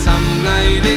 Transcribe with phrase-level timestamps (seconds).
[0.06, 0.96] sầm ngày đi